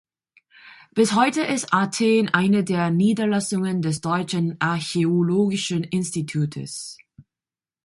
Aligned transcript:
Bis 0.95 1.13
heute 1.15 1.41
ist 1.43 1.75
Athen 1.75 2.29
eine 2.33 2.63
der 2.63 2.89
Niederlassungen 2.89 3.83
des 3.83 4.01
Deutschen 4.01 4.55
Archäologischen 4.59 5.83
Institutes. 5.83 6.97